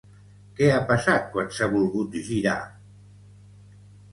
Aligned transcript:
Què 0.59 0.69
ha 0.75 0.79
passat 0.91 1.27
quan 1.35 1.53
s'ha 1.57 1.67
volgut 1.75 2.17
girar? 2.31 2.57